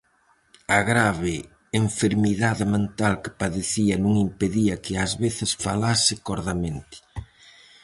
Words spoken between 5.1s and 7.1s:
veces falase cordamente.